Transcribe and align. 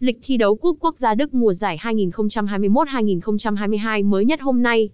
Lịch 0.00 0.18
thi 0.22 0.36
đấu 0.36 0.56
Cúp 0.56 0.76
Quốc 0.80 0.98
gia 0.98 1.14
Đức 1.14 1.34
mùa 1.34 1.52
giải 1.52 1.78
2021-2022 1.82 4.08
mới 4.08 4.24
nhất 4.24 4.40
hôm 4.40 4.62
nay. 4.62 4.90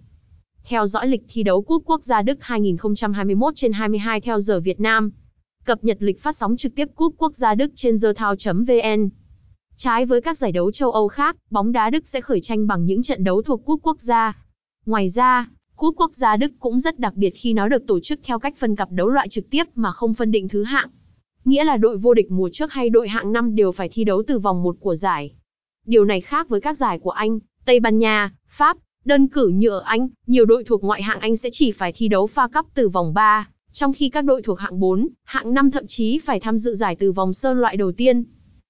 Theo 0.63 0.87
dõi 0.87 1.07
lịch 1.07 1.21
thi 1.27 1.43
đấu 1.43 1.61
Cúp 1.61 1.83
Quốc 1.85 2.03
gia 2.03 2.21
Đức 2.21 2.37
2021 2.41 3.55
trên 3.55 3.73
22 3.73 4.21
theo 4.21 4.39
giờ 4.39 4.59
Việt 4.59 4.79
Nam. 4.79 5.11
Cập 5.65 5.83
nhật 5.83 5.97
lịch 5.99 6.21
phát 6.21 6.35
sóng 6.35 6.57
trực 6.57 6.75
tiếp 6.75 6.87
Cúp 6.95 7.15
Quốc 7.17 7.35
gia 7.35 7.55
Đức 7.55 7.71
trên 7.75 7.95
thao.vn. 8.15 9.09
Trái 9.77 10.05
với 10.05 10.21
các 10.21 10.37
giải 10.37 10.51
đấu 10.51 10.71
châu 10.71 10.91
Âu 10.91 11.07
khác, 11.07 11.35
bóng 11.49 11.71
đá 11.71 11.89
Đức 11.89 12.07
sẽ 12.07 12.21
khởi 12.21 12.41
tranh 12.41 12.67
bằng 12.67 12.85
những 12.85 13.03
trận 13.03 13.23
đấu 13.23 13.41
thuộc 13.41 13.65
Cúp 13.65 13.79
Quốc 13.83 14.01
gia. 14.01 14.37
Ngoài 14.85 15.09
ra, 15.09 15.49
Cúp 15.75 15.95
Quốc 15.97 16.13
gia 16.13 16.37
Đức 16.37 16.51
cũng 16.59 16.79
rất 16.79 16.99
đặc 16.99 17.13
biệt 17.15 17.33
khi 17.35 17.53
nó 17.53 17.67
được 17.67 17.87
tổ 17.87 17.99
chức 17.99 18.19
theo 18.23 18.39
cách 18.39 18.57
phân 18.57 18.75
cặp 18.75 18.91
đấu 18.91 19.07
loại 19.07 19.29
trực 19.29 19.49
tiếp 19.49 19.63
mà 19.75 19.91
không 19.91 20.13
phân 20.13 20.31
định 20.31 20.49
thứ 20.49 20.63
hạng. 20.63 20.89
Nghĩa 21.45 21.63
là 21.63 21.77
đội 21.77 21.97
vô 21.97 22.13
địch 22.13 22.31
mùa 22.31 22.49
trước 22.53 22.71
hay 22.71 22.89
đội 22.89 23.07
hạng 23.07 23.31
năm 23.31 23.55
đều 23.55 23.71
phải 23.71 23.89
thi 23.89 24.03
đấu 24.03 24.23
từ 24.27 24.39
vòng 24.39 24.63
1 24.63 24.75
của 24.79 24.95
giải. 24.95 25.33
Điều 25.85 26.05
này 26.05 26.21
khác 26.21 26.49
với 26.49 26.61
các 26.61 26.77
giải 26.77 26.99
của 26.99 27.09
Anh, 27.09 27.39
Tây 27.65 27.79
Ban 27.79 27.99
Nha, 27.99 28.31
Pháp, 28.49 28.77
đơn 29.05 29.27
cử 29.27 29.47
như 29.47 29.69
ở 29.69 29.79
Anh, 29.85 30.07
nhiều 30.27 30.45
đội 30.45 30.63
thuộc 30.63 30.83
ngoại 30.83 31.03
hạng 31.03 31.19
Anh 31.19 31.37
sẽ 31.37 31.49
chỉ 31.51 31.71
phải 31.71 31.93
thi 31.95 32.07
đấu 32.07 32.27
pha 32.27 32.47
cấp 32.47 32.65
từ 32.73 32.89
vòng 32.89 33.13
3, 33.13 33.47
trong 33.71 33.93
khi 33.93 34.09
các 34.09 34.21
đội 34.21 34.41
thuộc 34.41 34.59
hạng 34.59 34.79
4, 34.79 35.07
hạng 35.23 35.53
5 35.53 35.71
thậm 35.71 35.87
chí 35.87 36.19
phải 36.19 36.39
tham 36.39 36.57
dự 36.57 36.75
giải 36.75 36.95
từ 36.95 37.11
vòng 37.11 37.33
sơ 37.33 37.53
loại 37.53 37.77
đầu 37.77 37.91
tiên. 37.91 38.23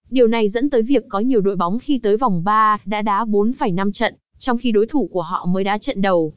Điều 0.09 0.27
này 0.27 0.49
dẫn 0.49 0.69
tới 0.69 0.81
việc 0.81 1.03
có 1.09 1.19
nhiều 1.19 1.41
đội 1.41 1.55
bóng 1.55 1.79
khi 1.79 1.99
tới 1.99 2.17
vòng 2.17 2.43
3 2.43 2.77
đã 2.85 3.01
đá 3.01 3.25
4,5 3.25 3.91
trận, 3.91 4.15
trong 4.39 4.57
khi 4.57 4.71
đối 4.71 4.87
thủ 4.87 5.09
của 5.11 5.21
họ 5.21 5.45
mới 5.45 5.63
đá 5.63 5.77
trận 5.77 6.01
đầu. 6.01 6.33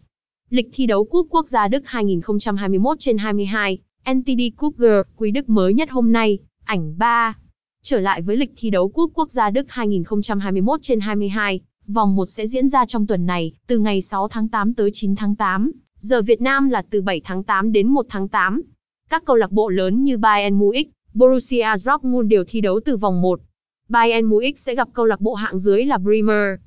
Lịch 0.50 0.68
thi 0.72 0.86
đấu 0.86 1.04
Cúp 1.04 1.26
Quốc 1.30 1.48
gia 1.48 1.68
Đức 1.68 1.82
2021 1.84 2.96
trên 3.00 3.18
22, 3.18 3.78
NTD 4.14 4.40
Cougar, 4.56 5.00
Quý 5.16 5.30
Đức 5.30 5.48
mới 5.48 5.74
nhất 5.74 5.90
hôm 5.90 6.12
nay, 6.12 6.38
ảnh 6.64 6.98
3. 6.98 7.36
Trở 7.82 8.00
lại 8.00 8.22
với 8.22 8.36
lịch 8.36 8.50
thi 8.56 8.70
đấu 8.70 8.88
Cúp 8.88 9.10
Quốc 9.14 9.30
gia 9.30 9.50
Đức 9.50 9.66
2021 9.68 10.80
trên 10.82 11.00
22, 11.00 11.60
vòng 11.86 12.16
1 12.16 12.30
sẽ 12.30 12.46
diễn 12.46 12.68
ra 12.68 12.86
trong 12.86 13.06
tuần 13.06 13.26
này, 13.26 13.52
từ 13.66 13.78
ngày 13.78 14.00
6 14.00 14.28
tháng 14.28 14.48
8 14.48 14.74
tới 14.74 14.90
9 14.92 15.16
tháng 15.16 15.36
8, 15.36 15.72
giờ 16.00 16.22
Việt 16.22 16.40
Nam 16.40 16.68
là 16.68 16.82
từ 16.90 17.02
7 17.02 17.20
tháng 17.24 17.42
8 17.42 17.72
đến 17.72 17.88
1 17.88 18.06
tháng 18.08 18.28
8. 18.28 18.62
Các 19.10 19.24
câu 19.24 19.36
lạc 19.36 19.52
bộ 19.52 19.68
lớn 19.68 20.04
như 20.04 20.18
Bayern 20.18 20.58
Munich, 20.58 20.90
Borussia 21.14 21.68
Dortmund 21.78 22.28
đều 22.28 22.44
thi 22.48 22.60
đấu 22.60 22.80
từ 22.84 22.96
vòng 22.96 23.22
1. 23.22 23.40
Bayern 23.88 24.26
Munich 24.26 24.58
sẽ 24.58 24.74
gặp 24.74 24.88
câu 24.92 25.06
lạc 25.06 25.20
bộ 25.20 25.34
hạng 25.34 25.58
dưới 25.58 25.84
là 25.84 25.98
Bremer. 25.98 26.60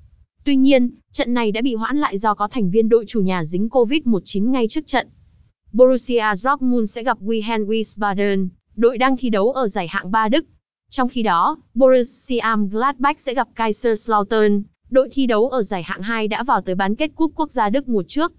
Tuy 0.44 0.56
nhiên, 0.56 0.92
trận 1.12 1.34
này 1.34 1.52
đã 1.52 1.62
bị 1.62 1.76
hoãn 1.76 1.98
lại 1.98 2.18
do 2.18 2.34
có 2.34 2.48
thành 2.48 2.70
viên 2.70 2.90
đội 2.90 3.06
chủ 3.08 3.22
nhà 3.22 3.44
dính 3.46 3.68
Covid-19 3.68 4.52
ngay 4.52 4.68
trước 4.68 4.88
trận. 4.88 5.08
Borussia 5.74 6.36
Dortmund 6.36 6.92
sẽ 6.92 7.04
gặp 7.04 7.18
Wehen 7.22 7.66
Wiesbaden, 7.66 8.48
đội 8.76 8.98
đang 8.98 9.18
thi 9.18 9.30
đấu 9.30 9.52
ở 9.52 9.68
giải 9.68 9.88
hạng 9.88 10.12
3 10.12 10.30
Đức. 10.30 10.46
Trong 10.90 11.10
khi 11.10 11.24
đó, 11.24 11.58
Borussia 11.74 12.42
Gladbach 12.72 13.20
sẽ 13.20 13.34
gặp 13.34 13.48
Kaiserslautern, 13.56 14.64
đội 14.90 15.10
thi 15.12 15.26
đấu 15.26 15.50
ở 15.50 15.62
giải 15.62 15.84
hạng 15.84 16.02
2 16.02 16.28
đã 16.28 16.44
vào 16.44 16.62
tới 16.62 16.76
bán 16.76 16.96
kết 16.96 17.12
Cúp 17.16 17.32
Quốc 17.36 17.52
gia 17.52 17.70
Đức 17.70 17.88
mùa 17.88 18.04
trước. 18.08 18.34